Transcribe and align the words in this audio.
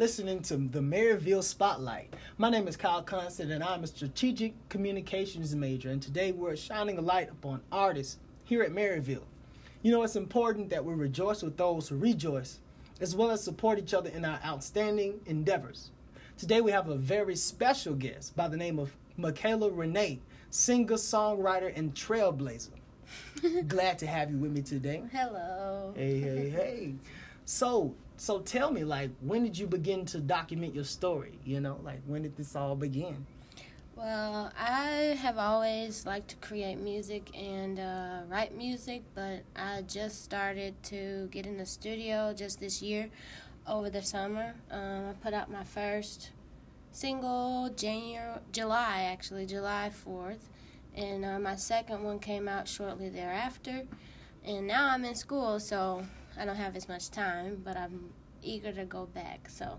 listening 0.00 0.40
to 0.40 0.56
the 0.56 0.80
Maryville 0.80 1.44
Spotlight. 1.44 2.16
My 2.38 2.48
name 2.48 2.66
is 2.66 2.74
Kyle 2.74 3.02
Constant, 3.02 3.52
and 3.52 3.62
I'm 3.62 3.84
a 3.84 3.86
strategic 3.86 4.54
communications 4.70 5.54
major. 5.54 5.90
And 5.90 6.00
today 6.00 6.32
we're 6.32 6.56
shining 6.56 6.96
a 6.96 7.02
light 7.02 7.28
upon 7.30 7.60
artists 7.70 8.16
here 8.44 8.62
at 8.62 8.70
Maryville. 8.70 9.26
You 9.82 9.92
know, 9.92 10.02
it's 10.02 10.16
important 10.16 10.70
that 10.70 10.82
we 10.82 10.94
rejoice 10.94 11.42
with 11.42 11.58
those 11.58 11.90
who 11.90 11.96
rejoice, 11.96 12.60
as 13.02 13.14
well 13.14 13.30
as 13.30 13.44
support 13.44 13.78
each 13.78 13.92
other 13.92 14.08
in 14.08 14.24
our 14.24 14.40
outstanding 14.42 15.20
endeavors. 15.26 15.90
Today 16.38 16.62
we 16.62 16.70
have 16.70 16.88
a 16.88 16.96
very 16.96 17.36
special 17.36 17.92
guest 17.92 18.34
by 18.34 18.48
the 18.48 18.56
name 18.56 18.78
of 18.78 18.96
Makaylah 19.18 19.70
Renae, 19.70 20.20
singer, 20.48 20.94
songwriter, 20.94 21.76
and 21.76 21.94
trailblazer. 21.94 22.70
Glad 23.68 23.98
to 23.98 24.06
have 24.06 24.30
you 24.30 24.38
with 24.38 24.52
me 24.52 24.62
today. 24.62 25.02
Hello. 25.12 25.92
Hey, 25.94 26.20
hey, 26.20 26.48
hey. 26.48 26.94
So, 27.44 27.94
so 28.20 28.40
tell 28.40 28.70
me, 28.70 28.84
like, 28.84 29.08
when 29.22 29.42
did 29.42 29.56
you 29.56 29.66
begin 29.66 30.04
to 30.04 30.18
document 30.20 30.74
your 30.74 30.84
story? 30.84 31.38
You 31.42 31.58
know, 31.58 31.80
like, 31.82 32.02
when 32.04 32.20
did 32.20 32.36
this 32.36 32.54
all 32.54 32.76
begin? 32.76 33.24
Well, 33.96 34.52
I 34.58 35.16
have 35.22 35.38
always 35.38 36.04
liked 36.04 36.28
to 36.28 36.36
create 36.36 36.76
music 36.76 37.34
and 37.34 37.80
uh, 37.80 38.20
write 38.28 38.54
music, 38.54 39.04
but 39.14 39.40
I 39.56 39.84
just 39.88 40.22
started 40.22 40.74
to 40.82 41.28
get 41.30 41.46
in 41.46 41.56
the 41.56 41.64
studio 41.64 42.34
just 42.36 42.60
this 42.60 42.82
year 42.82 43.08
over 43.66 43.88
the 43.88 44.02
summer. 44.02 44.54
Um, 44.70 45.08
I 45.08 45.12
put 45.22 45.32
out 45.32 45.50
my 45.50 45.64
first 45.64 46.32
single 46.92 47.70
January, 47.74 48.38
July 48.52 49.08
actually, 49.10 49.46
July 49.46 49.90
4th, 50.06 50.40
and 50.94 51.24
uh, 51.24 51.38
my 51.38 51.56
second 51.56 52.04
one 52.04 52.18
came 52.18 52.48
out 52.48 52.68
shortly 52.68 53.08
thereafter. 53.08 53.84
And 54.44 54.66
now 54.66 54.90
I'm 54.90 55.06
in 55.06 55.14
school, 55.14 55.58
so 55.58 56.04
I 56.40 56.46
don't 56.46 56.56
have 56.56 56.74
as 56.74 56.88
much 56.88 57.10
time, 57.10 57.60
but 57.62 57.76
I'm 57.76 58.14
eager 58.42 58.72
to 58.72 58.86
go 58.86 59.04
back. 59.04 59.50
So, 59.50 59.78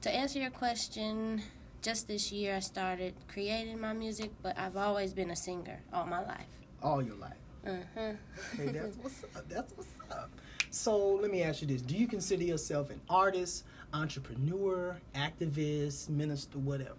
to 0.00 0.10
answer 0.10 0.38
your 0.38 0.50
question, 0.50 1.42
just 1.82 2.08
this 2.08 2.32
year 2.32 2.56
I 2.56 2.60
started 2.60 3.14
creating 3.28 3.78
my 3.78 3.92
music, 3.92 4.30
but 4.42 4.58
I've 4.58 4.78
always 4.78 5.12
been 5.12 5.30
a 5.30 5.36
singer 5.36 5.82
all 5.92 6.06
my 6.06 6.24
life. 6.24 6.46
All 6.82 7.02
your 7.02 7.16
life. 7.16 7.36
Uh-huh. 7.66 8.12
Okay, 8.54 8.72
that's 8.72 8.96
what's 9.02 9.22
up. 9.36 9.48
That's 9.50 9.72
what's 9.76 9.90
up. 10.10 10.30
So 10.70 10.96
let 10.96 11.30
me 11.30 11.42
ask 11.42 11.60
you 11.60 11.68
this: 11.68 11.82
Do 11.82 11.94
you 11.94 12.08
consider 12.08 12.44
yourself 12.44 12.88
an 12.88 13.00
artist, 13.10 13.64
entrepreneur, 13.92 14.96
activist, 15.14 16.08
minister, 16.08 16.58
whatever? 16.58 16.96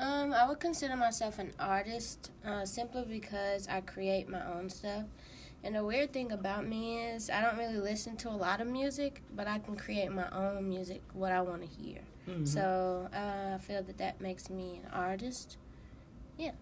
Um, 0.00 0.32
I 0.32 0.48
would 0.48 0.58
consider 0.58 0.96
myself 0.96 1.38
an 1.38 1.52
artist 1.60 2.32
uh, 2.44 2.64
simply 2.64 3.04
because 3.08 3.68
I 3.68 3.82
create 3.82 4.28
my 4.28 4.44
own 4.52 4.68
stuff. 4.68 5.04
And 5.66 5.74
the 5.74 5.84
weird 5.84 6.12
thing 6.12 6.30
about 6.30 6.64
me 6.64 6.96
is 7.00 7.28
I 7.28 7.40
don't 7.40 7.58
really 7.58 7.78
listen 7.78 8.16
to 8.18 8.28
a 8.28 8.38
lot 8.38 8.60
of 8.60 8.68
music, 8.68 9.20
but 9.34 9.48
I 9.48 9.58
can 9.58 9.74
create 9.74 10.12
my 10.12 10.30
own 10.30 10.68
music, 10.68 11.02
what 11.12 11.32
I 11.32 11.40
want 11.40 11.62
to 11.62 11.82
hear. 11.82 11.98
Mm-hmm. 12.30 12.44
So 12.44 13.08
uh, 13.12 13.56
I 13.56 13.58
feel 13.58 13.82
that 13.82 13.98
that 13.98 14.20
makes 14.20 14.48
me 14.48 14.80
an 14.84 14.90
artist. 14.92 15.56
Yeah. 16.38 16.52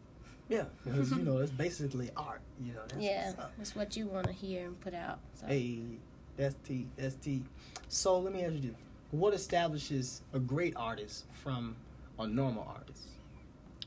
Yeah, 0.49 0.65
because 0.85 1.11
you 1.11 1.19
know 1.19 1.37
it's 1.37 1.51
basically 1.51 2.11
art. 2.17 2.41
You 2.63 2.73
know. 2.73 2.81
That's 2.89 3.03
yeah, 3.03 3.33
that's 3.59 3.77
what 3.77 3.95
you 3.95 4.07
want 4.07 4.27
to 4.27 4.33
hear 4.33 4.69
and 4.69 4.81
put 4.81 4.95
out. 4.95 5.19
So. 5.35 5.49
Hey, 5.49 5.81
that's 6.39 6.57
T. 6.67 6.87
That's 6.97 7.17
T. 7.17 7.43
So 7.89 8.19
let 8.19 8.33
me 8.33 8.43
ask 8.43 8.55
you 8.55 8.75
What 9.11 9.35
establishes 9.35 10.23
a 10.33 10.39
great 10.39 10.75
artist 10.77 11.27
from 11.43 11.77
a 12.19 12.27
normal 12.27 12.67
artist? 12.67 13.03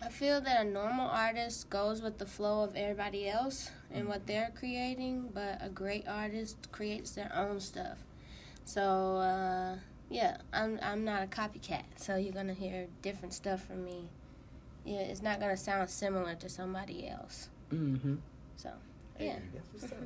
I 0.02 0.10
feel 0.10 0.42
that 0.42 0.66
a 0.66 0.70
normal 0.70 1.10
artist 1.10 1.70
goes 1.70 2.02
with 2.02 2.18
the 2.18 2.26
flow 2.26 2.64
of 2.64 2.76
everybody 2.76 3.28
else 3.28 3.72
and 3.92 4.08
what 4.08 4.28
they're 4.28 4.52
creating, 4.56 5.30
but 5.34 5.58
a 5.62 5.70
great 5.70 6.08
artist 6.08 6.72
creates 6.72 7.12
their 7.12 7.32
own 7.36 7.60
stuff. 7.60 7.98
So 8.66 9.18
uh, 9.18 9.78
yeah, 10.10 10.38
I'm 10.54 10.80
I'm 10.84 11.04
not 11.04 11.24
a 11.24 11.28
copycat, 11.28 11.84
so 11.96 12.16
you're 12.16 12.34
gonna 12.34 12.54
hear 12.54 12.88
different 13.02 13.34
stuff 13.34 13.66
from 13.66 13.86
me. 13.86 14.10
Yeah, 14.86 15.00
it's 15.00 15.22
not 15.22 15.40
gonna 15.40 15.58
sound 15.58 15.90
similar 15.90 16.36
to 16.36 16.50
somebody 16.50 17.08
else. 17.08 17.50
Mm-hmm. 17.74 18.16
So 18.56 18.70
yeah, 19.20 19.40
that's 19.54 19.68
what's 19.74 19.92
up. 19.92 20.00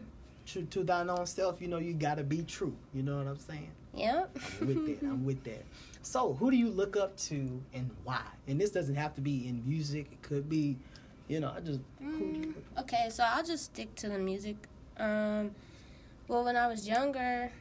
True 0.51 0.63
to 0.63 0.83
thine 0.83 1.09
own 1.09 1.25
self, 1.25 1.61
you 1.61 1.67
know 1.67 1.77
you 1.77 1.93
gotta 1.93 2.23
be 2.23 2.43
true. 2.43 2.75
You 2.93 3.03
know 3.03 3.17
what 3.17 3.27
I'm 3.27 3.39
saying? 3.39 3.71
yep. 3.93 4.37
I'm 4.59 4.67
with 4.67 4.85
that. 4.85 5.07
I'm 5.07 5.25
with 5.25 5.43
that. 5.45 5.63
So, 6.01 6.33
who 6.33 6.51
do 6.51 6.57
you 6.57 6.69
look 6.69 6.97
up 6.97 7.15
to 7.17 7.61
and 7.73 7.89
why? 8.03 8.21
And 8.47 8.59
this 8.59 8.71
doesn't 8.71 8.95
have 8.95 9.13
to 9.15 9.21
be 9.21 9.47
in 9.47 9.63
music. 9.67 10.07
It 10.11 10.21
could 10.21 10.49
be, 10.49 10.77
you 11.27 11.39
know, 11.39 11.53
I 11.55 11.61
just. 11.61 11.79
Who 11.99 12.33
do 12.33 12.39
you 12.39 12.55
Mm, 12.77 12.81
okay, 12.81 13.07
so 13.09 13.23
I'll 13.23 13.45
just 13.45 13.65
stick 13.65 13.95
to 13.95 14.09
the 14.09 14.17
music. 14.17 14.57
Um, 14.97 15.51
well, 16.27 16.43
when 16.43 16.57
I 16.57 16.67
was 16.67 16.87
younger, 16.87 17.51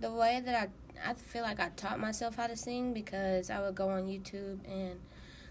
the 0.00 0.10
way 0.10 0.42
that 0.44 0.54
I 0.54 1.10
I 1.10 1.14
feel 1.14 1.42
like 1.42 1.60
I 1.60 1.70
taught 1.70 1.98
myself 1.98 2.36
how 2.36 2.46
to 2.48 2.56
sing 2.56 2.92
because 2.92 3.50
I 3.50 3.60
would 3.60 3.74
go 3.74 3.88
on 3.88 4.06
YouTube 4.06 4.58
and 4.68 4.98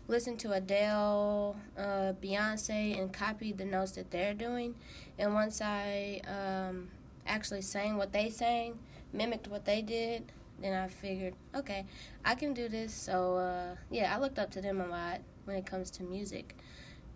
listen 0.08 0.38
to 0.38 0.52
Adele, 0.52 1.56
uh, 1.78 2.14
Beyonce, 2.22 3.00
and 3.00 3.12
copy 3.12 3.52
the 3.52 3.66
notes 3.66 3.94
that 3.94 4.12
they're 4.12 4.34
doing. 4.34 4.76
And 5.18 5.34
once 5.34 5.62
I 5.62 6.22
um, 6.28 6.90
actually 7.26 7.62
sang 7.62 7.98
what 7.98 8.12
they 8.14 8.30
sang, 8.30 8.80
mimicked 9.14 9.48
what 9.48 9.66
they 9.66 9.82
did, 9.82 10.32
then 10.62 10.74
I 10.74 10.88
figured, 10.88 11.34
okay, 11.54 11.86
I 12.24 12.36
can 12.36 12.54
do 12.54 12.70
this. 12.70 12.94
So 12.94 13.38
uh, 13.38 13.76
yeah, 13.90 14.16
I 14.16 14.20
looked 14.20 14.40
up 14.40 14.52
to 14.52 14.62
them 14.62 14.80
a 14.80 14.88
lot 14.88 15.22
when 15.46 15.56
it 15.56 15.66
comes 15.66 15.92
to 15.92 16.04
music, 16.04 16.56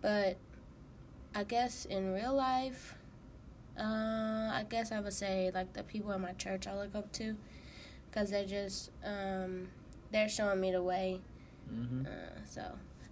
but 0.01 0.37
I 1.35 1.43
guess 1.43 1.85
in 1.85 2.13
real 2.13 2.33
life, 2.33 2.95
uh, 3.79 4.51
I 4.51 4.65
guess 4.69 4.91
I 4.91 4.99
would 4.99 5.13
say 5.13 5.51
like 5.53 5.73
the 5.73 5.83
people 5.83 6.11
in 6.11 6.21
my 6.21 6.33
church 6.33 6.67
I 6.67 6.75
look 6.75 6.95
up 6.95 7.11
to, 7.13 7.35
because 8.09 8.31
they're 8.31 8.45
just 8.45 8.91
um, 9.05 9.69
they're 10.11 10.29
showing 10.29 10.59
me 10.59 10.71
the 10.71 10.83
way. 10.83 11.21
Mm-hmm. 11.73 12.05
Uh, 12.05 12.09
so 12.45 12.63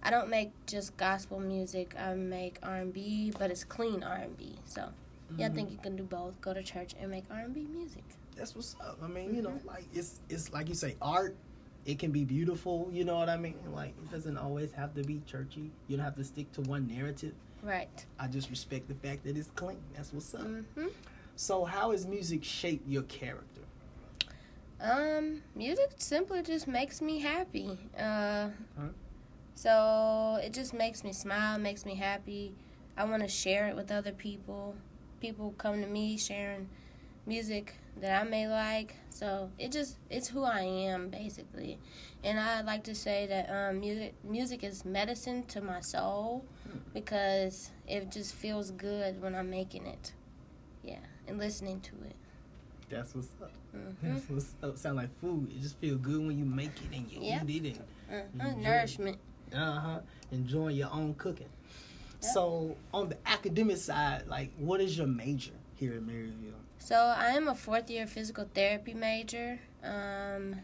I 0.02 0.10
don't 0.10 0.28
make 0.28 0.50
just 0.66 0.96
gospel 0.96 1.40
music. 1.40 1.94
I 1.98 2.14
make 2.14 2.58
R 2.62 2.76
and 2.76 2.92
B, 2.92 3.32
but 3.38 3.50
it's 3.50 3.64
clean 3.64 4.02
R 4.02 4.14
and 4.16 4.36
B. 4.36 4.56
So 4.64 4.88
yeah, 5.36 5.46
I 5.46 5.50
think 5.50 5.70
you 5.70 5.78
can 5.78 5.96
do 5.96 6.02
both. 6.04 6.40
Go 6.40 6.54
to 6.54 6.62
church 6.62 6.94
and 7.00 7.10
make 7.10 7.24
R 7.30 7.40
and 7.40 7.54
B 7.54 7.66
music. 7.72 8.04
That's 8.36 8.54
what's 8.54 8.76
up. 8.80 8.98
I 9.02 9.08
mean, 9.08 9.34
you 9.34 9.42
know, 9.42 9.50
Mhm. 9.50 9.66
like 9.66 9.84
it's 9.92 10.20
it's 10.28 10.52
like 10.52 10.68
you 10.68 10.74
say, 10.74 10.96
art. 11.02 11.34
It 11.86 11.98
can 11.98 12.10
be 12.10 12.24
beautiful. 12.24 12.88
You 12.92 13.04
know 13.04 13.16
what 13.16 13.28
I 13.30 13.36
mean? 13.38 13.56
Like 13.74 13.94
it 14.02 14.10
doesn't 14.10 14.36
always 14.36 14.72
have 14.72 14.94
to 14.94 15.02
be 15.02 15.22
churchy. 15.26 15.70
You 15.88 15.96
don't 15.96 16.04
have 16.04 16.16
to 16.16 16.24
stick 16.24 16.52
to 16.52 16.60
one 16.62 16.86
narrative. 16.86 17.32
Right. 17.62 18.04
I 18.20 18.28
just 18.28 18.50
respect 18.50 18.88
the 18.88 18.94
fact 18.94 19.24
that 19.24 19.36
it's 19.36 19.50
clean. 19.56 19.80
That's 19.96 20.12
what's 20.12 20.32
up. 20.34 20.42
hmm 20.42 20.86
So, 21.36 21.64
how 21.64 21.90
has 21.92 22.06
music 22.06 22.44
shaped 22.44 22.86
your 22.88 23.02
character? 23.04 23.62
Um, 24.80 25.42
music 25.54 25.90
simply 25.98 26.42
just 26.42 26.68
makes 26.68 27.00
me 27.02 27.18
happy. 27.20 27.78
Uh, 27.98 28.50
Huh? 28.78 28.88
so 29.54 30.38
it 30.42 30.52
just 30.52 30.72
makes 30.72 31.02
me 31.02 31.12
smile, 31.12 31.58
makes 31.58 31.84
me 31.84 31.96
happy. 31.96 32.54
I 32.96 33.04
want 33.04 33.22
to 33.22 33.28
share 33.28 33.66
it 33.68 33.76
with 33.76 33.90
other 33.90 34.12
people. 34.12 34.74
People 35.20 35.52
come 35.58 35.80
to 35.82 35.86
me 35.88 36.16
sharing 36.16 36.68
music 37.26 37.74
that 38.00 38.20
I 38.20 38.24
may 38.24 38.46
like. 38.46 38.94
So 39.10 39.50
it 39.58 39.72
just 39.72 39.96
it's 40.10 40.28
who 40.28 40.44
I 40.44 40.60
am 40.60 41.08
basically. 41.10 41.78
And 42.22 42.38
I 42.38 42.60
like 42.62 42.84
to 42.84 42.94
say 42.94 43.26
that 43.26 43.50
um, 43.50 43.80
music 43.80 44.14
music 44.24 44.62
is 44.62 44.84
medicine 44.84 45.44
to 45.46 45.60
my 45.60 45.80
soul 45.80 46.44
Hmm. 46.68 46.78
because 46.94 47.70
it 47.88 48.12
just 48.12 48.34
feels 48.34 48.70
good 48.70 49.20
when 49.20 49.34
I'm 49.34 49.50
making 49.50 49.86
it. 49.86 50.12
Yeah, 50.84 51.00
and 51.26 51.38
listening 51.38 51.80
to 51.80 51.92
it. 52.04 52.16
That's 52.88 53.14
what's 53.14 53.28
up. 53.42 53.52
hmm 53.72 53.88
That's 54.02 54.28
what's 54.28 54.54
up. 54.62 54.78
Sound 54.78 54.96
like 54.96 55.20
food. 55.20 55.50
It 55.50 55.60
just 55.62 55.78
feel 55.78 55.96
good 55.96 56.20
when 56.26 56.38
you 56.38 56.44
make 56.44 56.70
it 56.82 56.96
and 56.96 57.10
you 57.10 57.20
Yep. 57.22 57.42
eat 57.48 57.64
it 57.66 57.80
uh 58.10 58.22
Enjoy. 58.40 58.60
Nourishment. 58.62 59.18
uh 59.54 59.80
huh 59.80 59.98
enjoying 60.32 60.76
your 60.76 60.90
own 60.92 61.14
cooking. 61.14 61.48
Yep. 62.22 62.32
So 62.32 62.76
on 62.92 63.08
the 63.10 63.16
academic 63.26 63.76
side, 63.78 64.26
like 64.28 64.50
what 64.58 64.80
is 64.80 64.96
your 64.96 65.06
major 65.06 65.52
here 65.76 65.94
at 65.94 66.02
Maryville? 66.02 66.54
So 66.78 66.96
I 66.96 67.28
am 67.30 67.48
a 67.48 67.54
fourth 67.54 67.90
year 67.90 68.06
physical 68.06 68.48
therapy 68.54 68.94
major, 68.94 69.58
um, 69.82 70.56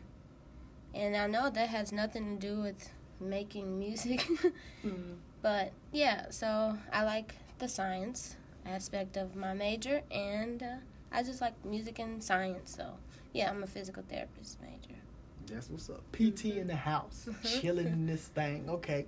and 0.94 1.17
I 1.17 1.27
know 1.27 1.50
that 1.50 1.69
has 1.69 1.93
nothing 1.93 2.38
to 2.38 2.47
do 2.49 2.61
with 2.61 2.91
making 3.20 3.79
music, 3.79 4.27
Mm. 4.85 5.17
but 5.43 5.73
yeah. 5.93 6.31
So 6.31 6.77
I 6.93 7.05
like 7.05 7.37
the 7.59 7.69
science 7.69 8.37
aspect 8.67 9.17
of 9.17 9.35
my 9.35 9.55
major, 9.55 10.03
and 10.11 10.62
uh, 10.62 10.67
I 11.15 11.23
just 11.23 11.41
like 11.41 11.55
music 11.65 11.99
and 12.01 12.23
science. 12.23 12.75
So 12.77 12.87
yeah, 13.33 13.49
I'm 13.51 13.63
a 13.63 13.67
physical 13.67 14.03
therapist 14.09 14.61
major. 14.61 14.99
That's 15.47 15.71
what's 15.71 15.89
up. 15.91 16.03
PT 16.13 16.57
in 16.59 16.67
the 16.67 16.77
house, 16.77 17.27
Mhm. 17.31 17.61
chilling 17.61 17.87
in 17.87 18.07
this 18.07 18.27
thing. 18.29 18.69
Okay. 18.69 19.07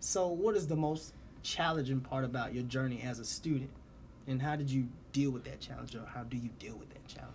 So 0.00 0.28
what 0.28 0.56
is 0.56 0.66
the 0.66 0.76
most 0.76 1.14
challenging 1.42 2.00
part 2.00 2.24
about 2.24 2.52
your 2.54 2.64
journey 2.64 3.02
as 3.02 3.18
a 3.20 3.24
student, 3.24 3.70
and 4.26 4.42
how 4.42 4.56
did 4.56 4.70
you 4.70 4.88
deal 5.12 5.30
with 5.30 5.44
that 5.44 5.60
challenge, 5.60 5.94
or 5.94 6.04
how 6.06 6.24
do 6.24 6.36
you 6.36 6.50
deal 6.58 6.76
with 6.76 6.90
that 6.90 7.06
challenge? 7.06 7.32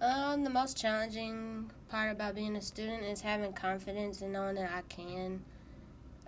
Um, 0.00 0.44
the 0.44 0.50
most 0.50 0.76
challenging 0.76 1.70
part 1.88 2.12
about 2.12 2.34
being 2.34 2.54
a 2.56 2.60
student 2.60 3.02
is 3.02 3.20
having 3.22 3.52
confidence 3.52 4.20
and 4.22 4.32
knowing 4.32 4.54
that 4.56 4.70
I 4.70 4.82
can 4.88 5.40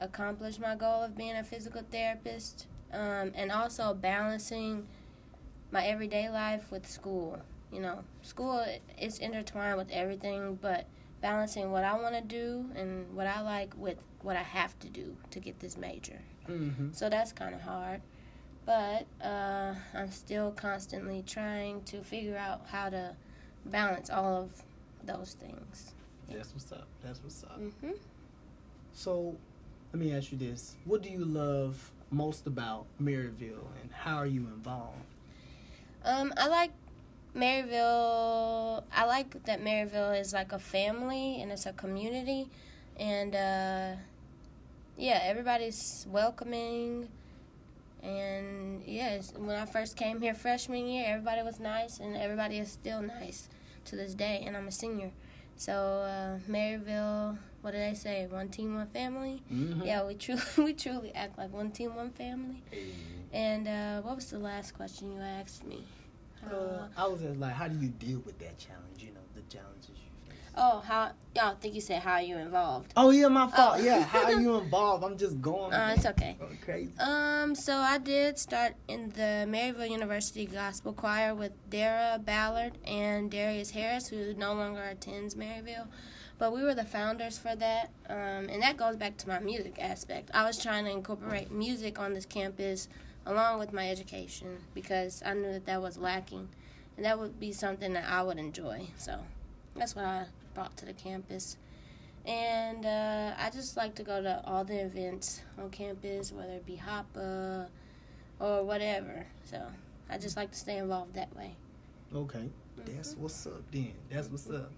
accomplish 0.01 0.59
my 0.59 0.75
goal 0.75 1.03
of 1.03 1.17
being 1.17 1.37
a 1.37 1.45
physical 1.45 1.83
therapist, 1.91 2.67
um, 2.93 3.33
and 3.35 3.53
also 3.53 3.95
balancing 3.95 4.87
my 5.71 5.87
everyday 5.87 6.29
life 6.29 6.71
with 6.71 6.87
school. 6.87 7.39
You 7.73 7.81
know, 7.81 8.05
school 8.23 8.65
is 9.01 9.19
intertwined 9.19 9.77
with 9.79 9.91
everything, 9.91 10.59
but 10.61 10.87
balancing 11.21 11.71
what 11.71 11.85
I 11.85 11.95
want 11.95 12.15
to 12.15 12.21
do 12.23 12.71
and 12.75 13.15
what 13.15 13.27
I 13.27 13.41
like 13.43 13.75
with 13.77 13.99
what 14.23 14.37
I 14.37 14.43
have 14.43 14.79
to 14.81 14.89
do 14.89 15.17
to 15.31 15.41
get 15.41 15.61
this 15.61 15.77
major. 15.77 16.21
Mm-hmm. 16.49 16.93
So 16.93 17.09
that's 17.09 17.33
kind 17.33 17.55
of 17.55 17.61
hard. 17.61 18.01
But 18.67 19.07
uh, 19.25 19.75
I'm 19.95 20.11
still 20.11 20.53
constantly 20.53 21.23
trying 21.27 21.83
to 21.85 22.03
figure 22.03 22.37
out 22.37 22.63
how 22.67 22.89
to 22.91 23.17
balance 23.67 24.11
all 24.11 24.43
of 24.43 24.63
those 25.05 25.37
things. 25.41 25.93
That's 26.29 26.53
what's 26.53 26.71
up. 26.73 26.87
That's 27.03 27.23
what's 27.23 27.43
up. 27.45 27.59
hmm 27.59 27.91
So, 28.93 29.37
let 29.93 30.01
me 30.01 30.15
ask 30.15 30.31
you 30.31 30.39
this: 30.39 30.77
What 30.85 31.03
do 31.03 31.09
you 31.11 31.25
love 31.25 31.91
most 32.11 32.47
about 32.47 32.87
Maryville, 33.03 33.67
and 33.83 33.91
how 33.91 34.17
are 34.17 34.27
you 34.27 34.43
involved? 34.43 34.95
Um, 36.05 36.33
I 36.37 36.49
like 36.49 36.71
Maryville. 37.37 38.83
I 38.95 39.05
like 39.05 39.45
that 39.45 39.63
Maryville 39.63 40.19
is 40.19 40.33
like 40.33 40.53
a 40.53 40.59
family 40.59 41.41
and 41.41 41.53
it's 41.53 41.67
a 41.67 41.73
community, 41.73 42.49
and 42.99 43.35
uh, 43.35 43.93
yeah, 44.97 45.21
everybody's 45.23 46.07
welcoming. 46.11 47.09
And 48.03 48.83
yes, 48.87 49.35
when 49.37 49.57
I 49.57 49.67
first 49.67 49.97
came 49.97 50.23
here 50.23 50.33
freshman 50.33 50.87
year, 50.89 51.05
everybody 51.07 51.43
was 51.43 51.61
nice, 51.61 51.99
and 51.99 52.17
everybody 52.17 52.59
is 52.59 52.73
still 52.73 53.03
nice 53.03 53.49
to 53.85 53.97
this 53.97 54.15
day. 54.15 54.43
And 54.47 54.57
I'm 54.57 54.69
a 54.69 54.73
senior, 54.73 55.11
so 55.57 55.73
uh, 55.73 56.39
Maryville. 56.51 57.37
What 57.63 57.73
did 57.73 57.83
I 57.83 57.93
say? 57.93 58.27
One 58.27 58.49
team, 58.49 58.75
one 58.75 58.87
family. 58.89 59.43
Mm-hmm. 59.53 59.83
Yeah, 59.83 60.07
we 60.07 60.15
truly 60.15 60.43
we 60.59 60.73
truly 60.73 61.15
act 61.15 61.37
like 61.39 61.53
one 61.53 61.71
team, 61.71 61.95
one 61.95 62.11
family. 62.11 62.63
And 63.33 63.69
uh, 63.69 64.01
what 64.03 64.17
was 64.17 64.31
the 64.31 64.39
last 64.39 64.73
question 64.73 65.13
you 65.13 65.21
asked 65.21 65.65
me? 65.65 65.85
Uh, 66.51 66.87
I 66.97 67.07
was 67.07 67.21
just 67.21 67.39
like, 67.39 67.53
how 67.53 67.69
do 67.69 67.79
you 67.79 67.89
deal 67.91 68.21
with 68.25 68.39
that 68.39 68.59
challenge? 68.59 68.99
You 68.99 69.09
know, 69.13 69.21
the 69.35 69.43
challenges 69.43 69.91
you 69.91 70.33
face. 70.33 70.39
Oh, 70.57 70.81
how? 70.81 71.13
Y'all 71.37 71.55
think 71.55 71.75
you 71.75 71.83
said 71.83 72.01
how 72.03 72.15
are 72.15 72.23
you 72.23 72.39
involved? 72.39 72.93
Oh 72.97 73.11
yeah, 73.11 73.29
my 73.29 73.47
fault. 73.47 73.77
Oh. 73.79 73.83
Yeah, 73.83 74.03
how 74.03 74.25
are 74.25 74.41
you 74.41 74.57
involved? 74.63 75.05
I'm 75.05 75.19
just 75.19 75.41
going. 75.43 75.75
Uh, 75.75 75.95
it's 75.97 76.07
okay. 76.07 76.37
going 76.41 76.59
crazy. 76.65 76.93
Um, 76.99 77.55
so 77.55 77.75
I 77.75 77.99
did 77.99 78.39
start 78.39 78.75
in 78.89 79.11
the 79.11 79.47
Maryville 79.47 79.91
University 79.91 80.47
Gospel 80.47 80.95
Choir 80.95 81.35
with 81.35 81.53
Dara 81.69 82.19
Ballard 82.19 82.79
and 82.87 83.31
Darius 83.31 83.71
Harris, 83.73 84.09
who 84.09 84.33
no 84.33 84.55
longer 84.55 84.83
attends 84.83 85.35
Maryville. 85.35 85.89
But 86.41 86.55
we 86.55 86.63
were 86.63 86.75
the 86.75 86.87
founders 86.87 87.37
for 87.37 87.55
that, 87.55 87.91
um, 88.09 88.49
and 88.49 88.63
that 88.63 88.79
goes 88.79 88.97
back 88.97 89.19
to 89.19 89.29
my 89.29 89.41
music 89.41 89.77
aspect. 89.79 90.31
I 90.33 90.47
was 90.47 90.59
trying 90.59 90.87
to 90.87 90.91
incorporate 90.91 91.53
music 91.53 92.01
on 92.01 92.15
this 92.15 92.25
campus 92.25 92.89
along 93.27 93.59
with 93.59 93.75
my 93.75 93.91
education 93.91 94.57
because 94.73 95.23
I 95.25 95.35
knew 95.35 95.53
that 95.53 95.67
that 95.67 95.83
was 95.83 95.99
lacking, 95.99 96.49
and 96.97 97.05
that 97.05 97.19
would 97.19 97.39
be 97.39 97.53
something 97.53 97.93
that 97.93 98.09
I 98.09 98.23
would 98.23 98.39
enjoy. 98.39 98.87
So 98.97 99.19
that's 99.77 99.95
what 99.95 100.07
I 100.07 100.25
brought 100.55 100.79
to 100.79 100.87
the 100.87 100.95
campus. 100.95 101.59
And 102.25 102.87
uh, 102.87 103.35
I 103.39 103.51
just 103.51 103.77
like 103.77 103.95
to 103.97 104.03
go 104.03 104.23
to 104.23 104.43
all 104.47 104.65
the 104.65 104.81
events 104.81 105.43
on 105.59 105.69
campus, 105.69 106.33
whether 106.33 106.53
it 106.53 106.65
be 106.65 106.77
HOPA 106.77 107.69
or 108.39 108.65
whatever. 108.65 109.27
So 109.45 109.63
I 110.09 110.17
just 110.17 110.39
like 110.39 110.53
to 110.53 110.59
stay 110.59 110.79
involved 110.79 111.13
that 111.17 111.37
way. 111.37 111.57
Okay, 112.15 112.49
that's 112.87 113.15
what's 113.17 113.47
up. 113.47 113.61
Then 113.71 113.93
that's 114.11 114.29
what's 114.29 114.49
up. 114.49 114.73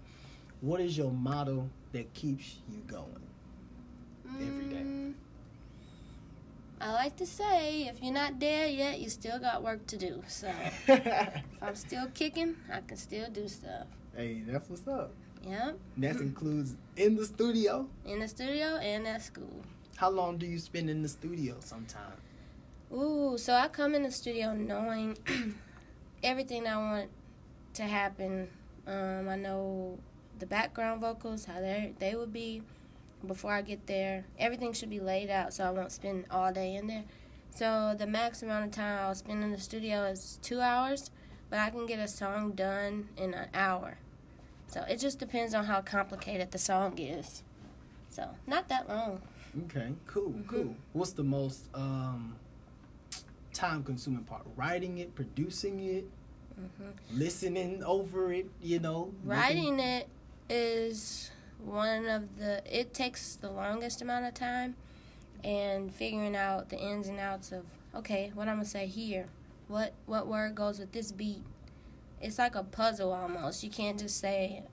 What 0.63 0.79
is 0.79 0.97
your 0.97 1.11
motto 1.11 1.69
that 1.91 2.13
keeps 2.13 2.55
you 2.71 2.79
going? 2.87 3.27
Every 4.25 4.63
day. 4.63 4.81
Mm, 4.81 5.13
I 6.79 6.93
like 6.93 7.17
to 7.17 7.25
say, 7.25 7.81
if 7.87 8.01
you're 8.01 8.13
not 8.13 8.39
there 8.39 8.67
yet, 8.67 9.01
you 9.01 9.09
still 9.09 9.39
got 9.39 9.61
work 9.61 9.85
to 9.87 9.97
do. 9.97 10.23
So 10.27 10.49
if 10.87 11.43
I'm 11.61 11.75
still 11.75 12.07
kicking, 12.13 12.55
I 12.71 12.79
can 12.79 12.95
still 12.95 13.29
do 13.29 13.49
stuff. 13.49 13.87
hey, 14.15 14.41
that's 14.47 14.69
what's 14.69 14.87
up. 14.87 15.11
Yep. 15.45 15.79
That 15.97 16.15
includes 16.21 16.77
in 16.95 17.17
the 17.17 17.25
studio. 17.25 17.85
In 18.05 18.19
the 18.19 18.27
studio 18.29 18.77
and 18.77 19.05
at 19.05 19.21
school. 19.21 19.65
How 19.97 20.11
long 20.11 20.37
do 20.37 20.45
you 20.45 20.59
spend 20.59 20.89
in 20.89 21.01
the 21.01 21.09
studio? 21.09 21.57
sometimes? 21.59 22.21
Ooh, 22.93 23.37
so 23.37 23.53
I 23.53 23.67
come 23.67 23.95
in 23.95 24.03
the 24.03 24.11
studio 24.11 24.53
knowing 24.53 25.17
everything 26.23 26.67
I 26.67 26.77
want 26.77 27.09
to 27.73 27.83
happen. 27.83 28.47
Um, 28.87 29.27
I 29.27 29.35
know 29.35 29.99
the 30.43 30.47
background 30.47 30.99
vocals, 30.99 31.45
how 31.45 31.61
they 31.61 31.93
they 31.99 32.15
would 32.15 32.33
be 32.33 32.61
before 33.25 33.53
I 33.53 33.61
get 33.61 33.87
there. 33.87 34.25
Everything 34.37 34.73
should 34.73 34.89
be 34.89 34.99
laid 34.99 35.29
out 35.29 35.53
so 35.53 35.63
I 35.63 35.69
won't 35.71 35.93
spend 35.93 36.25
all 36.29 36.51
day 36.51 36.75
in 36.75 36.87
there. 36.87 37.05
So 37.51 37.95
the 37.97 38.05
max 38.05 38.43
amount 38.43 38.65
of 38.65 38.71
time 38.71 38.99
I'll 39.05 39.15
spend 39.15 39.41
in 39.41 39.51
the 39.51 39.59
studio 39.59 40.03
is 40.03 40.39
two 40.41 40.59
hours, 40.59 41.11
but 41.49 41.59
I 41.59 41.69
can 41.69 41.85
get 41.85 41.97
a 41.99 42.09
song 42.09 42.51
done 42.51 43.07
in 43.15 43.33
an 43.33 43.47
hour. 43.53 43.99
So 44.67 44.81
it 44.89 44.99
just 44.99 45.17
depends 45.17 45.53
on 45.53 45.63
how 45.63 45.79
complicated 45.81 46.51
the 46.51 46.57
song 46.57 46.97
is. 46.99 47.41
So 48.09 48.27
not 48.45 48.67
that 48.67 48.89
long. 48.89 49.21
Okay, 49.65 49.93
cool, 50.07 50.31
Mhm. 50.33 50.47
cool. 50.47 50.75
What's 50.91 51.13
the 51.13 51.23
most 51.23 51.69
um, 51.73 52.35
time-consuming 53.53 54.25
part? 54.25 54.45
Writing 54.57 54.97
it, 54.97 55.15
producing 55.15 55.79
it, 55.79 56.03
hmm 56.55 56.89
listening 57.13 57.81
over 57.83 58.33
it. 58.33 58.47
You 58.61 58.79
know, 58.79 58.99
looking- 59.23 59.29
Writing 59.29 59.79
it 59.79 60.07
is 60.49 61.31
one 61.63 62.05
of 62.07 62.37
the 62.37 62.61
it 62.69 62.93
takes 62.93 63.35
the 63.35 63.49
longest 63.49 64.01
amount 64.01 64.25
of 64.25 64.33
time 64.33 64.75
and 65.43 65.93
figuring 65.93 66.35
out 66.35 66.69
the 66.69 66.77
ins 66.77 67.07
and 67.07 67.19
outs 67.19 67.51
of 67.51 67.65
okay, 67.95 68.31
what 68.33 68.47
I'm 68.47 68.55
gonna 68.57 68.65
say 68.65 68.87
here. 68.87 69.27
What 69.67 69.93
what 70.05 70.27
word 70.27 70.55
goes 70.55 70.79
with 70.79 70.91
this 70.91 71.11
beat? 71.11 71.43
It's 72.21 72.37
like 72.39 72.55
a 72.55 72.63
puzzle 72.63 73.11
almost. 73.11 73.63
You 73.63 73.69
can't 73.69 73.99
just 73.99 74.19
say 74.19 74.63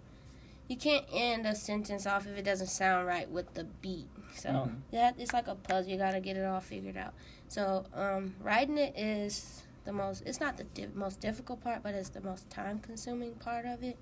you 0.68 0.76
can't 0.76 1.04
end 1.12 1.46
a 1.46 1.54
sentence 1.54 2.06
off 2.06 2.26
if 2.26 2.36
it 2.38 2.44
doesn't 2.44 2.68
sound 2.68 3.06
right 3.06 3.28
with 3.28 3.54
the 3.54 3.64
beat. 3.64 4.06
So 4.36 4.48
Mhm. 4.50 4.76
that 4.92 5.14
it's 5.18 5.32
like 5.32 5.48
a 5.48 5.54
puzzle. 5.56 5.90
You 5.90 5.98
gotta 5.98 6.20
get 6.20 6.36
it 6.36 6.44
all 6.44 6.60
figured 6.60 6.96
out. 6.96 7.12
So 7.48 7.84
um, 7.94 8.34
writing 8.40 8.78
it 8.78 8.96
is 8.96 9.62
the 9.84 9.92
most. 9.92 10.22
It's 10.26 10.38
not 10.40 10.56
the 10.56 10.64
di- 10.64 10.86
most 10.94 11.20
difficult 11.20 11.62
part, 11.62 11.82
but 11.82 11.94
it's 11.94 12.10
the 12.10 12.20
most 12.20 12.48
time 12.50 12.78
consuming 12.78 13.34
part 13.34 13.66
of 13.66 13.82
it. 13.82 13.96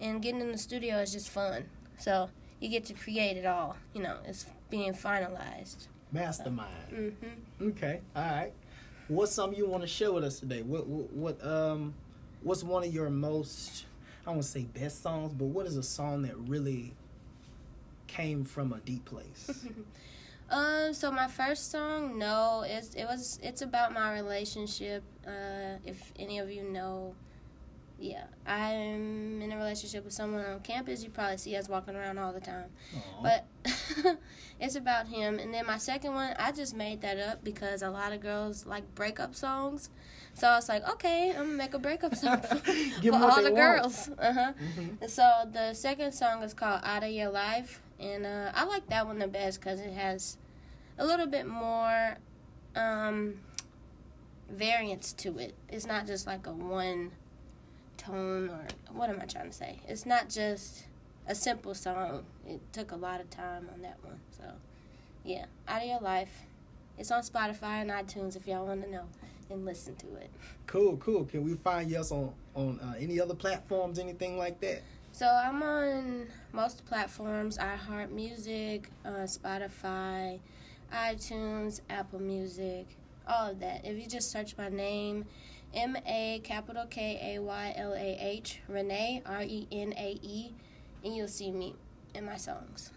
And 0.00 0.22
getting 0.22 0.40
in 0.40 0.52
the 0.52 0.58
studio 0.58 0.98
is 0.98 1.12
just 1.12 1.28
fun. 1.30 1.64
So 1.98 2.30
you 2.60 2.68
get 2.68 2.84
to 2.86 2.94
create 2.94 3.36
it 3.36 3.46
all. 3.46 3.76
You 3.94 4.02
know, 4.02 4.18
it's 4.26 4.46
being 4.70 4.92
finalized. 4.92 5.88
mastermind. 6.12 6.70
hmm 6.90 7.66
Okay, 7.68 8.00
all 8.14 8.22
right. 8.22 8.52
What's 9.08 9.32
something 9.32 9.58
you 9.58 9.66
want 9.66 9.82
to 9.82 9.88
share 9.88 10.12
with 10.12 10.24
us 10.24 10.38
today? 10.38 10.62
What, 10.62 10.86
what, 10.86 11.12
what 11.12 11.44
um, 11.46 11.94
what's 12.42 12.62
one 12.62 12.84
of 12.84 12.92
your 12.92 13.08
most, 13.10 13.86
I 14.26 14.30
won't 14.30 14.44
say 14.44 14.64
best 14.64 15.02
songs, 15.02 15.32
but 15.32 15.46
what 15.46 15.66
is 15.66 15.76
a 15.76 15.82
song 15.82 16.22
that 16.22 16.36
really 16.36 16.94
came 18.06 18.44
from 18.44 18.72
a 18.72 18.78
deep 18.80 19.04
place? 19.04 19.64
Um, 20.50 20.94
so 20.94 21.10
my 21.10 21.28
first 21.28 21.70
song, 21.70 22.18
no, 22.18 22.64
it's 22.66 22.94
it 22.94 23.04
was 23.04 23.38
it's 23.42 23.60
about 23.60 23.92
my 23.92 24.14
relationship. 24.14 25.02
Uh, 25.26 25.76
if 25.84 26.10
any 26.18 26.38
of 26.38 26.50
you 26.50 26.62
know, 26.64 27.14
yeah, 27.98 28.24
I'm 28.46 29.42
in 29.42 29.50
a 29.52 29.56
relationship 29.56 30.04
with 30.04 30.12
someone 30.12 30.44
on 30.44 30.60
campus. 30.60 31.02
You 31.02 31.10
probably 31.10 31.36
see 31.38 31.56
us 31.56 31.68
walking 31.68 31.96
around 31.96 32.18
all 32.18 32.32
the 32.32 32.40
time. 32.40 32.66
Aw. 32.96 33.22
But 33.22 33.46
it's 34.60 34.76
about 34.76 35.08
him. 35.08 35.38
And 35.38 35.52
then 35.52 35.66
my 35.66 35.78
second 35.78 36.14
one, 36.14 36.34
I 36.38 36.52
just 36.52 36.76
made 36.76 37.00
that 37.02 37.18
up 37.18 37.42
because 37.42 37.82
a 37.82 37.90
lot 37.90 38.12
of 38.12 38.20
girls 38.20 38.66
like 38.66 38.94
breakup 38.94 39.34
songs. 39.34 39.90
So 40.34 40.46
I 40.46 40.54
was 40.54 40.68
like, 40.68 40.88
okay, 40.88 41.30
I'm 41.30 41.46
gonna 41.46 41.56
make 41.56 41.74
a 41.74 41.78
breakup 41.80 42.14
song 42.14 42.40
for, 42.42 42.56
for 42.56 43.14
all 43.14 43.42
the 43.42 43.50
want. 43.50 43.56
girls. 43.56 44.08
Uh 44.16 44.32
huh. 44.32 44.52
Mhm. 44.76 45.02
And 45.02 45.10
so 45.10 45.48
the 45.52 45.74
second 45.74 46.12
song 46.12 46.42
is 46.44 46.54
called 46.54 46.80
Out 46.84 47.02
of 47.02 47.10
Your 47.10 47.30
Life, 47.30 47.82
and 47.98 48.24
uh, 48.24 48.52
I 48.54 48.64
like 48.64 48.88
that 48.90 49.06
one 49.06 49.18
the 49.18 49.26
best 49.26 49.58
because 49.60 49.80
it 49.80 49.92
has 49.92 50.38
a 50.96 51.04
little 51.04 51.26
bit 51.26 51.46
more 51.48 52.18
um, 52.76 53.40
variance 54.48 55.12
to 55.14 55.38
it. 55.38 55.54
It's 55.68 55.86
not 55.86 56.06
just 56.06 56.26
like 56.26 56.46
a 56.46 56.52
one 56.52 57.10
tone 57.98 58.48
or 58.48 58.66
what 58.92 59.10
am 59.10 59.20
I 59.20 59.26
trying 59.26 59.50
to 59.50 59.52
say? 59.52 59.80
It's 59.86 60.06
not 60.06 60.30
just 60.30 60.84
a 61.26 61.34
simple 61.34 61.74
song. 61.74 62.24
It 62.46 62.60
took 62.72 62.92
a 62.92 62.96
lot 62.96 63.20
of 63.20 63.28
time 63.28 63.68
on 63.74 63.82
that 63.82 63.98
one. 64.02 64.20
So 64.30 64.44
yeah, 65.24 65.44
Out 65.66 65.82
of 65.82 65.88
Your 65.88 66.00
Life. 66.00 66.44
It's 66.96 67.12
on 67.12 67.22
Spotify 67.22 67.82
and 67.82 67.90
iTunes 67.90 68.34
if 68.34 68.46
y'all 68.48 68.66
want 68.66 68.82
to 68.82 68.90
know 68.90 69.04
and 69.50 69.64
listen 69.64 69.94
to 69.96 70.06
it. 70.16 70.30
Cool, 70.66 70.96
cool. 70.96 71.24
Can 71.24 71.44
we 71.44 71.54
find 71.54 71.90
you 71.90 71.98
on 71.98 72.32
on 72.54 72.80
uh, 72.80 72.94
any 72.98 73.20
other 73.20 73.34
platforms, 73.34 73.98
anything 73.98 74.36
like 74.38 74.60
that? 74.60 74.82
So 75.12 75.26
I'm 75.26 75.62
on 75.62 76.26
most 76.52 76.84
platforms: 76.86 77.58
iHeartMusic, 77.58 78.86
uh, 79.04 79.10
Spotify, 79.26 80.40
iTunes, 80.92 81.80
Apple 81.88 82.20
Music, 82.20 82.86
all 83.26 83.50
of 83.50 83.60
that. 83.60 83.84
If 83.84 83.98
you 83.98 84.06
just 84.06 84.30
search 84.30 84.56
my 84.56 84.68
name, 84.68 85.26
M 85.74 85.96
A 86.06 86.40
capital 86.44 86.86
K 86.86 87.34
A 87.36 87.40
Y 87.42 87.74
L 87.76 87.92
A 87.94 88.18
H 88.20 88.60
Renae 88.70 89.22
R 89.26 89.42
E 89.42 89.66
N 89.70 89.92
A 89.96 90.18
E, 90.22 90.52
and 91.04 91.14
you'll 91.14 91.28
see 91.28 91.50
me 91.50 91.74
in 92.14 92.24
my 92.24 92.36
songs. 92.36 92.90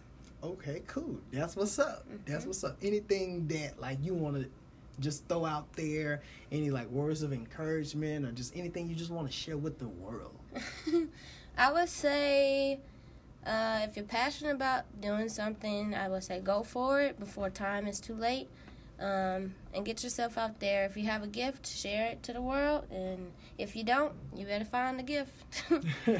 Okay, 0.43 0.81
cool. 0.87 1.17
That's 1.31 1.55
what's 1.55 1.77
up. 1.77 2.05
That's 2.25 2.43
Mhm. 2.43 2.47
what's 2.47 2.63
up. 2.63 2.77
Anything 2.81 3.47
that 3.47 3.79
like 3.79 3.97
you 4.03 4.13
want 4.13 4.37
to 4.41 4.49
just 4.99 5.27
throw 5.27 5.45
out 5.45 5.71
there, 5.73 6.21
any 6.51 6.69
like 6.71 6.89
words 6.89 7.21
of 7.21 7.33
encouragement 7.33 8.25
or 8.25 8.31
just 8.31 8.55
anything 8.55 8.87
you 8.87 8.95
just 8.95 9.11
want 9.11 9.27
to 9.27 9.33
share 9.33 9.57
with 9.57 9.77
the 9.79 9.87
world. 9.87 10.35
I 11.57 11.71
would 11.71 11.89
say 11.89 12.79
Uh, 13.43 13.79
if 13.89 13.95
you're 13.95 14.05
passionate 14.05 14.51
about 14.53 14.83
doing 15.01 15.27
something, 15.27 15.95
I 15.95 16.07
would 16.09 16.23
say 16.23 16.39
go 16.39 16.61
for 16.61 17.01
it 17.01 17.19
before 17.19 17.49
time 17.49 17.87
is 17.87 17.99
too 17.99 18.13
late. 18.13 18.47
Um, 19.01 19.55
and 19.73 19.83
get 19.83 20.03
yourself 20.03 20.37
out 20.37 20.59
there. 20.59 20.85
If 20.85 20.95
you 20.95 21.05
have 21.05 21.23
a 21.23 21.27
gift, 21.27 21.65
share 21.65 22.11
it 22.11 22.21
to 22.23 22.33
the 22.33 22.41
world. 22.41 22.85
And 22.91 23.31
if 23.57 23.75
you 23.75 23.83
don't, 23.83 24.13
you 24.35 24.45
better 24.45 24.65
find 24.65 24.99
the 24.99 25.03
gift. 25.03 25.33
so, 25.67 25.81
yeah, 26.05 26.19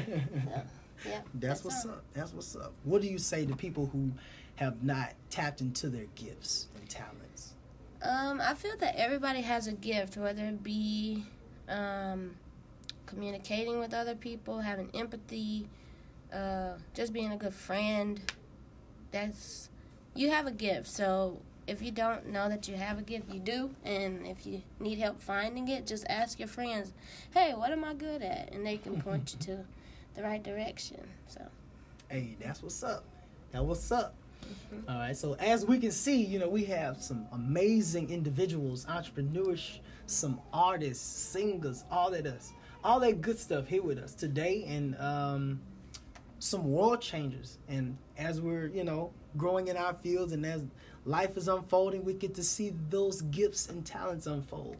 that's, 1.06 1.20
that's 1.34 1.64
what's 1.64 1.84
all. 1.84 1.92
up. 1.92 2.04
That's 2.12 2.32
what's 2.32 2.56
up. 2.56 2.72
What 2.82 3.02
do 3.02 3.08
you 3.08 3.18
say 3.18 3.46
to 3.46 3.54
people 3.54 3.86
who 3.92 4.10
have 4.56 4.82
not 4.82 5.12
tapped 5.30 5.60
into 5.60 5.88
their 5.88 6.06
gifts 6.16 6.66
and 6.74 6.88
talents? 6.88 7.54
Um, 8.02 8.40
I 8.40 8.54
feel 8.54 8.76
that 8.78 8.96
everybody 8.96 9.42
has 9.42 9.68
a 9.68 9.72
gift, 9.72 10.16
whether 10.16 10.42
it 10.42 10.62
be 10.64 11.24
um, 11.68 12.32
communicating 13.06 13.78
with 13.78 13.94
other 13.94 14.16
people, 14.16 14.58
having 14.58 14.90
empathy, 14.92 15.68
uh, 16.32 16.72
just 16.94 17.12
being 17.12 17.30
a 17.30 17.36
good 17.36 17.54
friend. 17.54 18.20
That's 19.12 19.68
you 20.14 20.30
have 20.30 20.46
a 20.46 20.50
gift. 20.50 20.88
So 20.88 21.38
if 21.66 21.82
you 21.82 21.90
don't 21.90 22.26
know 22.26 22.48
that 22.48 22.68
you 22.68 22.76
have 22.76 22.98
a 22.98 23.02
gift, 23.02 23.32
you 23.32 23.40
do. 23.40 23.70
And 23.84 24.26
if 24.26 24.46
you 24.46 24.62
need 24.80 24.98
help 24.98 25.20
finding 25.20 25.68
it, 25.68 25.86
just 25.86 26.04
ask 26.08 26.38
your 26.38 26.48
friends, 26.48 26.92
"Hey, 27.32 27.52
what 27.54 27.70
am 27.70 27.84
I 27.84 27.94
good 27.94 28.22
at?" 28.22 28.52
And 28.52 28.66
they 28.66 28.76
can 28.76 29.00
point 29.00 29.32
you 29.32 29.38
to 29.46 29.64
the 30.14 30.22
right 30.22 30.42
direction. 30.42 31.00
So. 31.26 31.40
Hey, 32.08 32.36
that's 32.40 32.62
what's 32.62 32.82
up. 32.82 33.04
That 33.52 33.64
what's 33.64 33.90
up. 33.90 34.14
Mm-hmm. 34.44 34.90
All 34.90 34.98
right. 34.98 35.16
So 35.16 35.34
as 35.34 35.64
we 35.64 35.78
can 35.78 35.92
see, 35.92 36.22
you 36.22 36.38
know, 36.38 36.48
we 36.48 36.64
have 36.64 37.02
some 37.02 37.26
amazing 37.32 38.10
individuals, 38.10 38.86
entrepreneurs, 38.88 39.80
some 40.06 40.40
artists, 40.52 41.04
singers, 41.04 41.84
all 41.90 42.10
that 42.10 42.26
us, 42.26 42.52
all 42.84 43.00
that 43.00 43.20
good 43.20 43.38
stuff 43.38 43.68
here 43.68 43.82
with 43.82 43.98
us 43.98 44.14
today, 44.14 44.64
and 44.68 44.96
um, 44.98 45.60
some 46.38 46.70
world 46.70 47.00
changers. 47.00 47.58
And 47.68 47.96
as 48.18 48.40
we're, 48.40 48.66
you 48.66 48.84
know, 48.84 49.12
growing 49.36 49.68
in 49.68 49.76
our 49.76 49.94
fields 49.94 50.32
and 50.32 50.44
as 50.44 50.64
life 51.04 51.36
is 51.36 51.48
unfolding, 51.48 52.04
we 52.04 52.14
get 52.14 52.34
to 52.34 52.42
see 52.42 52.72
those 52.90 53.22
gifts 53.22 53.68
and 53.68 53.84
talents 53.84 54.26
unfold. 54.26 54.76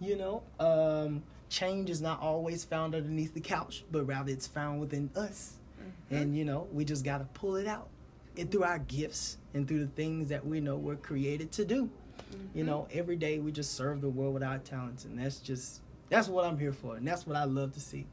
You 0.00 0.16
know, 0.16 0.42
um, 0.60 1.22
change 1.48 1.90
is 1.90 2.02
not 2.02 2.20
always 2.20 2.64
found 2.64 2.94
underneath 2.94 3.34
the 3.34 3.40
couch, 3.40 3.84
but 3.90 4.06
rather 4.06 4.30
it's 4.30 4.46
found 4.46 4.80
within 4.80 5.10
us. 5.16 5.54
Mm-hmm. 5.80 6.16
And, 6.16 6.36
you 6.36 6.44
know, 6.44 6.66
we 6.72 6.84
just 6.84 7.04
got 7.04 7.18
to 7.18 7.24
pull 7.38 7.56
it 7.56 7.66
out 7.66 7.88
and 8.36 8.50
through 8.50 8.64
our 8.64 8.78
gifts 8.78 9.38
and 9.54 9.66
through 9.66 9.80
the 9.80 9.90
things 9.92 10.28
that 10.28 10.46
we 10.46 10.60
know 10.60 10.76
we're 10.76 10.96
created 10.96 11.52
to 11.52 11.64
do. 11.64 11.88
Mm-hmm. 12.30 12.58
You 12.58 12.64
know, 12.64 12.88
every 12.92 13.16
day 13.16 13.38
we 13.38 13.52
just 13.52 13.74
serve 13.74 14.00
the 14.00 14.08
world 14.08 14.34
with 14.34 14.42
our 14.42 14.58
talents, 14.58 15.04
and 15.04 15.18
that's 15.18 15.38
just 15.38 15.80
that's 16.08 16.28
what 16.28 16.44
I'm 16.44 16.58
here 16.58 16.72
for, 16.72 16.96
and 16.96 17.06
that's 17.06 17.26
what 17.26 17.36
I 17.36 17.44
love 17.44 17.72
to 17.74 17.80
see. 17.80 18.06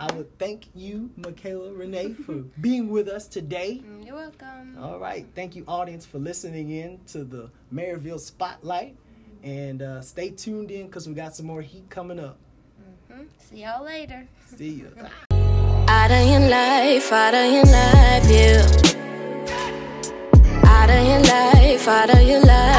I 0.00 0.12
would 0.14 0.38
thank 0.38 0.68
you, 0.76 1.10
Makaylah 1.18 1.76
Renae, 1.76 2.16
for 2.24 2.44
being 2.60 2.88
with 2.88 3.08
us 3.08 3.26
today. 3.26 3.82
Mm, 3.84 4.06
you're 4.06 4.14
welcome. 4.14 4.78
All 4.80 5.00
right. 5.00 5.26
Thank 5.34 5.56
you, 5.56 5.64
audience, 5.66 6.06
for 6.06 6.20
listening 6.20 6.70
in 6.70 7.00
to 7.08 7.24
the 7.24 7.50
Maryville 7.74 8.20
Spotlight. 8.20 8.96
And 9.42 9.82
uh, 9.82 10.00
stay 10.00 10.30
tuned 10.30 10.70
in 10.70 10.86
because 10.86 11.08
we 11.08 11.14
got 11.14 11.34
some 11.34 11.46
more 11.46 11.62
heat 11.62 11.90
coming 11.90 12.20
up. 12.20 12.38
Mm-hmm. 13.10 13.24
See 13.38 13.64
y'all 13.64 13.84
later. 13.84 14.28
See 14.46 14.70
you. 14.70 14.92
out 15.32 16.10
of 16.12 16.28
your 16.30 16.48
life, 16.48 17.12
out 17.12 17.34
of 17.34 17.52
your 17.52 17.64
life, 17.64 18.30
yeah. 18.30 18.66
Out 20.64 20.90
of 20.90 21.06
your 21.06 21.20
life, 21.20 21.88
out 21.88 22.10
of 22.10 22.22
your 22.22 22.40
life, 22.40 22.77